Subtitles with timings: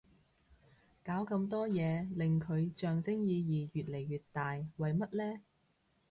[1.03, 5.41] 搞咁多嘢令佢象徵意義越嚟越大為乜呢